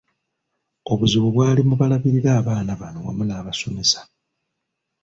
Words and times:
Obuzibu 0.91 1.27
bwali 1.35 1.61
mu 1.69 1.75
balabirira 1.81 2.29
abaana 2.39 2.71
bano 2.81 2.97
wamu 3.05 3.23
n’abasomesa. 3.25 3.99